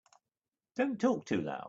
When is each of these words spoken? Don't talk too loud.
Don't 0.75 0.99
talk 0.99 1.25
too 1.25 1.41
loud. 1.41 1.59